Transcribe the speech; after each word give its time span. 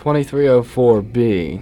2304B. 0.00 1.60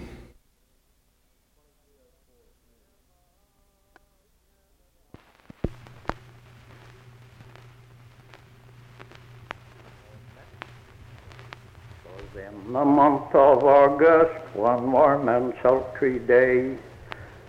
In 12.36 12.72
the 12.72 12.84
month 12.84 13.34
of 13.34 13.64
August, 13.64 14.54
one 14.54 14.92
warm 14.92 15.28
and 15.28 15.52
sultry 15.60 16.20
day, 16.20 16.76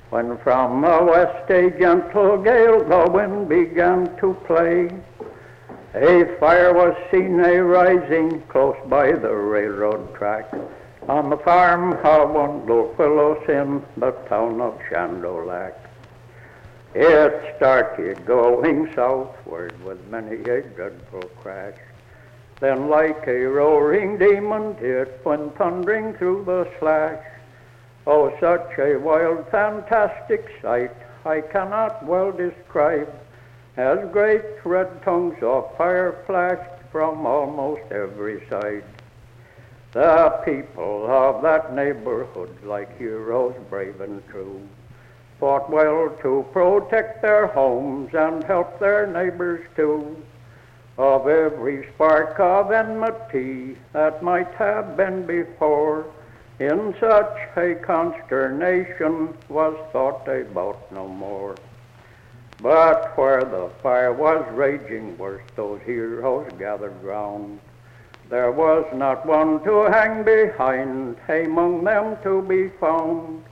when 0.10 0.40
from 0.40 0.82
the 0.82 1.04
west 1.04 1.52
a 1.52 1.70
gentle 1.78 2.42
gale 2.42 2.84
the 2.84 3.12
wind 3.12 3.48
began 3.48 4.18
to 4.18 4.34
play, 4.48 4.90
a 5.96 6.38
fire 6.40 6.74
was 6.74 6.96
seen 7.12 7.40
a 7.40 7.64
rising 7.64 8.42
close 8.44 8.78
by 8.88 9.12
the 9.12 9.34
railroad 9.34 10.14
track 10.14 10.52
on 11.08 11.30
the 11.30 11.38
farm 11.38 11.94
of 11.94 12.30
one 12.30 12.66
little 12.68 12.94
in 13.48 13.84
the 13.98 14.12
town 14.28 14.62
of 14.62 14.80
Shandolac. 14.90 15.74
It 16.94 17.56
started 17.58 18.26
going 18.26 18.94
southward 18.94 19.74
with 19.84 20.06
many 20.08 20.36
a 20.36 20.62
dreadful 20.62 21.24
crash. 21.42 21.78
Then 22.60 22.90
like 22.90 23.28
a 23.28 23.46
roaring 23.46 24.18
demon 24.18 24.76
it 24.80 25.22
went 25.24 25.58
thundering 25.58 26.14
through 26.14 26.46
the 26.46 26.70
slash. 26.80 27.24
Oh, 28.06 28.36
such 28.40 28.78
a 28.78 28.98
wild, 28.98 29.48
fantastic 29.50 30.46
sight 30.62 30.96
I 31.26 31.42
cannot 31.42 32.06
well 32.06 32.32
describe, 32.32 33.12
as 33.80 33.98
great 34.12 34.44
red 34.66 35.02
tongues 35.04 35.38
of 35.42 35.78
fire 35.78 36.22
flashed 36.28 36.84
from 36.92 37.26
almost 37.26 37.82
every 37.92 38.46
side. 38.50 38.84
The 39.94 40.42
people 40.44 41.06
of 41.10 41.42
that 41.44 41.74
neighborhood, 41.74 42.62
like 42.66 42.98
heroes 42.98 43.56
brave 43.70 44.02
and 44.02 44.22
true, 44.28 44.62
fought 45.40 45.70
well 45.70 46.14
to 46.22 46.46
protect 46.52 47.22
their 47.22 47.48
homes 47.48 48.14
and 48.14 48.44
help 48.44 48.80
their 48.80 49.08
neighbors 49.08 49.66
too 49.78 50.22
of 50.98 51.30
every 51.30 51.88
spark 51.94 52.38
of 52.38 52.74
enmity 52.74 53.78
that 53.94 54.22
might 54.22 54.54
have 54.56 54.98
been 54.98 55.26
before. 55.26 56.06
In 56.60 56.94
such 57.00 57.38
a 57.56 57.76
consternation 57.76 59.38
was 59.48 59.78
thought 59.94 60.28
about 60.28 60.92
no 60.92 61.08
more. 61.08 61.56
But 62.62 63.18
where 63.18 63.46
the 63.46 63.70
fire 63.82 64.12
was 64.12 64.46
raging 64.52 65.18
worse, 65.18 65.44
those 65.56 65.82
heroes 65.86 66.52
gathered 66.60 67.02
round. 67.02 67.60
There 68.30 68.52
was 68.52 68.86
not 68.94 69.26
one 69.26 69.64
to 69.64 69.84
hang 69.84 70.24
behind, 70.24 71.18
among 71.30 71.84
them 71.86 72.18
to 72.24 72.42
be 72.42 72.70
found. 72.80 73.44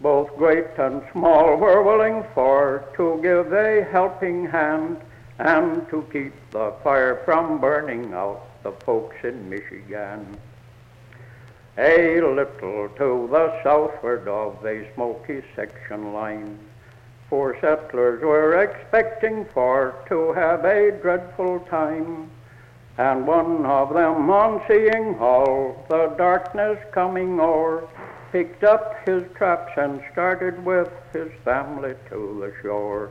Both 0.00 0.36
great 0.36 0.78
and 0.78 1.02
small 1.12 1.56
were 1.56 1.82
willing 1.82 2.24
for 2.34 2.84
to 2.96 3.18
give 3.20 3.52
a 3.52 3.82
helping 3.90 4.46
hand 4.46 5.00
and 5.38 5.88
to 5.90 6.06
keep 6.12 6.32
the 6.50 6.72
fire 6.84 7.22
from 7.24 7.60
burning 7.60 8.14
out 8.14 8.42
the 8.62 8.72
folks 8.72 9.16
in 9.24 9.50
Michigan. 9.50 10.36
A 11.78 12.20
little 12.20 12.88
to 12.96 13.28
the 13.30 13.62
southward 13.62 14.28
of 14.28 14.64
a 14.64 14.90
smoky 14.94 15.42
section 15.54 16.14
line, 16.14 16.58
four 17.28 17.56
settlers 17.60 18.22
were 18.22 18.62
expecting 18.62 19.44
for 19.46 19.94
to 20.08 20.32
have 20.32 20.64
a 20.64 20.92
dreadful 21.02 21.60
time. 21.60 22.30
And 22.98 23.26
one 23.26 23.66
of 23.66 23.92
them, 23.92 24.30
on 24.30 24.62
seeing 24.66 25.18
all 25.18 25.84
the 25.88 26.14
darkness 26.16 26.78
coming 26.92 27.38
o'er, 27.38 27.88
picked 28.32 28.64
up 28.64 29.06
his 29.06 29.22
traps 29.34 29.72
and 29.76 30.02
started 30.12 30.64
with 30.64 30.90
his 31.12 31.30
family 31.44 31.94
to 32.08 32.38
the 32.40 32.52
shore. 32.62 33.10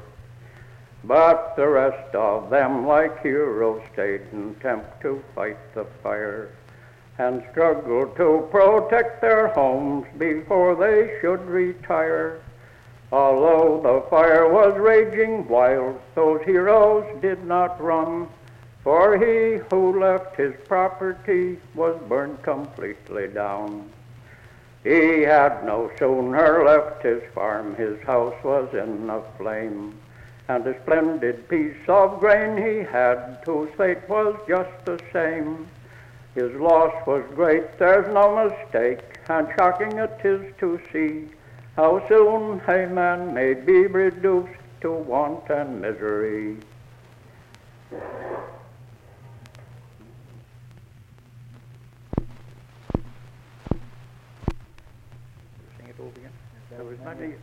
But 1.04 1.56
the 1.56 1.68
rest 1.68 2.16
of 2.16 2.50
them, 2.50 2.88
like 2.88 3.22
heroes, 3.22 3.84
stayed 3.94 4.22
in 4.32 4.56
camp 4.56 5.02
to 5.02 5.24
fight 5.36 5.58
the 5.76 5.86
fire 6.02 6.50
and 7.18 7.44
struggled 7.52 8.16
to 8.18 8.48
protect 8.52 9.22
their 9.22 9.50
homes 9.50 10.06
before 10.18 10.76
they 10.76 11.18
should 11.22 11.46
retire. 11.46 12.42
Although 13.16 13.80
the 13.82 14.10
fire 14.10 14.50
was 14.50 14.78
raging 14.78 15.48
wild, 15.48 16.02
those 16.16 16.42
heroes 16.42 17.06
did 17.22 17.46
not 17.46 17.82
run, 17.82 18.28
for 18.84 19.18
he 19.18 19.62
who 19.72 20.02
left 20.02 20.36
his 20.36 20.54
property 20.68 21.58
was 21.76 21.96
burned 22.10 22.44
completely 22.44 23.30
down. 23.30 23.90
He 24.84 25.22
had 25.22 25.64
no 25.64 25.90
sooner 25.98 26.66
left 26.66 27.04
his 27.04 27.24
farm, 27.34 27.76
his 27.76 27.98
house 28.02 28.36
was 28.44 28.74
in 28.74 29.10
a 29.10 29.22
flame 29.38 29.98
and 30.50 30.68
a 30.68 30.78
splendid 30.82 31.48
piece 31.48 31.88
of 31.88 32.20
grain 32.20 32.58
he 32.58 32.80
had, 32.80 33.42
whose 33.46 33.70
fate 33.78 34.10
was 34.10 34.36
just 34.46 34.84
the 34.84 35.00
same. 35.14 35.68
His 36.34 36.52
loss 36.56 36.94
was 37.08 37.24
great, 37.34 37.78
there's 37.78 38.14
no 38.14 38.50
mistake, 38.50 39.00
and 39.30 39.48
shocking 39.56 40.00
it 40.00 40.20
is 40.26 40.54
to 40.58 40.82
see 40.92 41.30
how 41.76 42.08
soon 42.08 42.62
a 42.68 42.88
man 42.88 43.34
may 43.34 43.54
be 43.54 43.86
reduced 43.88 44.60
to 44.82 44.92
want 44.92 45.50
and 45.50 45.82
misery. 45.82 46.58
Sing 55.78 55.88
it 55.90 56.00
over. 56.00 56.12
There 56.72 56.84
was 56.84 56.98
many 57.04 57.34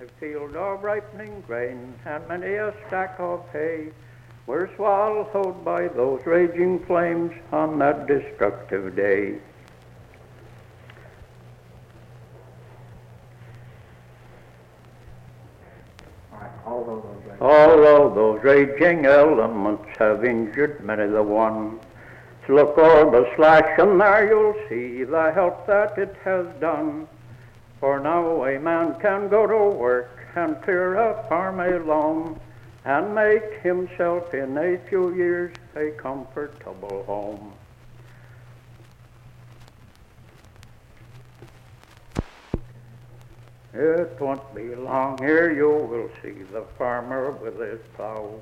a 0.00 0.06
field 0.20 0.56
of 0.56 0.82
ripening 0.82 1.42
grain, 1.46 1.94
and 2.04 2.28
many 2.28 2.54
a 2.54 2.74
stack 2.86 3.16
of 3.18 3.44
hay 3.52 3.88
were 4.46 4.70
swallowed 4.76 5.64
by 5.64 5.88
those 5.88 6.20
raging 6.24 6.84
flames 6.86 7.32
on 7.52 7.78
that 7.78 8.06
destructive 8.06 8.96
day. 8.96 9.38
Although 17.40 18.14
those 18.14 18.42
raging 18.42 19.06
elements 19.06 19.84
have 19.98 20.24
injured 20.24 20.82
many 20.82 21.06
the 21.06 21.22
one, 21.22 21.78
to 22.46 22.54
look 22.54 22.76
o'er 22.76 23.10
the 23.10 23.30
slash, 23.36 23.78
and 23.78 24.00
there 24.00 24.28
you'll 24.28 24.56
see 24.68 25.04
the 25.04 25.30
help 25.32 25.66
that 25.66 25.96
it 25.96 26.16
has 26.24 26.46
done. 26.58 27.06
For 27.78 28.00
now 28.00 28.44
a 28.44 28.58
man 28.58 28.98
can 28.98 29.28
go 29.28 29.46
to 29.46 29.76
work 29.76 30.10
and 30.34 30.60
clear 30.62 30.96
a 30.96 31.22
farm 31.28 31.60
alone, 31.60 32.40
and 32.84 33.14
make 33.14 33.60
himself 33.62 34.34
in 34.34 34.58
a 34.58 34.78
few 34.88 35.14
years 35.14 35.54
a 35.76 35.90
comfortable 35.90 37.04
home. 37.04 37.52
It 43.74 44.18
won't 44.18 44.54
be 44.54 44.74
long 44.74 45.18
here 45.18 45.52
you 45.52 45.68
will 45.68 46.08
see 46.22 46.42
the 46.52 46.64
farmer 46.78 47.32
with 47.32 47.60
his 47.60 47.80
plow, 47.94 48.40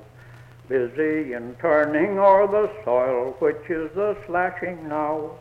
busy 0.69 1.33
in 1.33 1.55
turning 1.55 2.17
o'er 2.17 2.47
the 2.47 2.71
soil 2.85 3.35
which 3.39 3.69
is 3.69 3.91
the 3.93 4.15
slashing 4.25 4.87
now, 4.87 5.31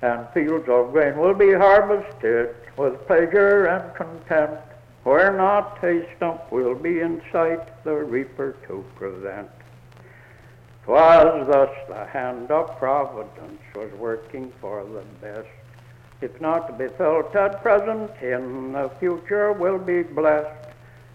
and 0.00 0.26
fields 0.30 0.68
of 0.68 0.92
grain 0.92 1.18
will 1.18 1.34
be 1.34 1.52
harvested 1.52 2.54
with 2.78 3.06
pleasure 3.06 3.66
and 3.66 3.94
content, 3.94 4.60
where 5.04 5.32
not 5.36 5.82
a 5.84 6.06
stump 6.16 6.50
will 6.50 6.74
be 6.74 7.00
in 7.00 7.20
sight 7.30 7.84
the 7.84 7.94
reaper 7.94 8.56
to 8.66 8.82
prevent. 8.96 9.50
'Twas 10.84 11.46
thus 11.48 11.76
the 11.86 12.06
hand 12.06 12.50
of 12.50 12.78
Providence 12.78 13.60
was 13.74 13.92
working 13.98 14.50
for 14.58 14.84
the 14.84 15.02
best. 15.20 15.57
If 16.20 16.40
not 16.40 16.66
to 16.66 16.72
be 16.72 16.92
felt 16.94 17.34
at 17.36 17.62
present, 17.62 18.10
in 18.20 18.72
the 18.72 18.90
future 18.98 19.52
will 19.52 19.78
be 19.78 20.02
blessed. 20.02 20.68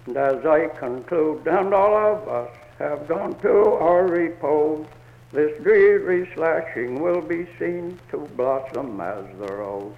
And 0.06 0.16
as 0.16 0.46
I 0.46 0.68
conclude, 0.68 1.46
and 1.48 1.74
all 1.74 1.96
of 1.96 2.28
us 2.28 2.56
have 2.80 3.08
gone 3.08 3.38
to 3.42 3.74
our 3.74 4.08
repose, 4.08 4.86
this 5.32 5.62
dreary 5.62 6.30
slashing 6.36 7.02
will 7.02 7.22
be 7.22 7.48
seen 7.60 8.00
to 8.12 8.20
blossom 8.38 9.02
as 9.02 9.26
the 9.40 9.54
rose. 9.54 9.96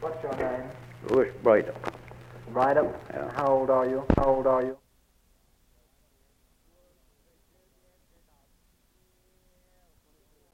What's 0.00 0.22
your 0.22 0.34
name? 0.36 0.68
Louis 1.10 1.30
Brightup. 1.42 1.94
Right 2.48 2.76
up. 2.76 3.00
Yeah. 3.10 3.30
How 3.36 3.46
old 3.46 3.70
are 3.70 3.88
you? 3.88 4.04
How 4.16 4.24
old 4.24 4.46
are 4.46 4.62
you? 4.62 4.76